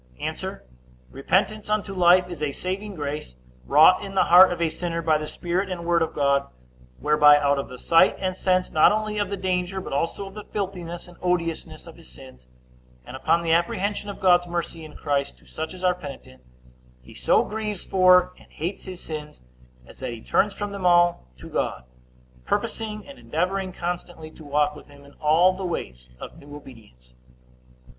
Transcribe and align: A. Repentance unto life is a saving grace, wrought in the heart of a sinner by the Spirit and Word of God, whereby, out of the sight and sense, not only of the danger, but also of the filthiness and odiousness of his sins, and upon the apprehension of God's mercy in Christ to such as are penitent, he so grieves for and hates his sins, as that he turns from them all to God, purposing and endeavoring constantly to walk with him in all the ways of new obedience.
A. 0.19 0.59
Repentance 1.11 1.69
unto 1.69 1.93
life 1.93 2.27
is 2.27 2.41
a 2.41 2.51
saving 2.53 2.95
grace, 2.95 3.35
wrought 3.67 4.01
in 4.03 4.15
the 4.15 4.23
heart 4.23 4.51
of 4.51 4.59
a 4.59 4.67
sinner 4.67 4.99
by 5.03 5.19
the 5.19 5.27
Spirit 5.27 5.69
and 5.69 5.85
Word 5.85 6.01
of 6.01 6.15
God, 6.15 6.47
whereby, 6.97 7.37
out 7.37 7.59
of 7.59 7.69
the 7.69 7.77
sight 7.77 8.15
and 8.17 8.35
sense, 8.35 8.71
not 8.71 8.91
only 8.91 9.19
of 9.19 9.29
the 9.29 9.37
danger, 9.37 9.79
but 9.79 9.93
also 9.93 10.25
of 10.25 10.33
the 10.33 10.43
filthiness 10.43 11.07
and 11.07 11.17
odiousness 11.21 11.85
of 11.85 11.97
his 11.97 12.09
sins, 12.09 12.47
and 13.05 13.15
upon 13.15 13.43
the 13.43 13.51
apprehension 13.51 14.09
of 14.09 14.19
God's 14.19 14.47
mercy 14.47 14.83
in 14.83 14.95
Christ 14.95 15.37
to 15.37 15.45
such 15.45 15.71
as 15.71 15.83
are 15.83 15.93
penitent, 15.93 16.41
he 17.03 17.13
so 17.13 17.43
grieves 17.43 17.85
for 17.85 18.33
and 18.39 18.51
hates 18.51 18.85
his 18.85 19.01
sins, 19.01 19.39
as 19.85 19.99
that 19.99 20.13
he 20.13 20.21
turns 20.23 20.55
from 20.55 20.71
them 20.71 20.83
all 20.83 21.27
to 21.37 21.47
God, 21.47 21.83
purposing 22.43 23.07
and 23.07 23.19
endeavoring 23.19 23.71
constantly 23.71 24.31
to 24.31 24.43
walk 24.43 24.75
with 24.75 24.87
him 24.87 25.05
in 25.05 25.13
all 25.19 25.53
the 25.53 25.63
ways 25.63 26.09
of 26.19 26.39
new 26.39 26.55
obedience. 26.55 27.13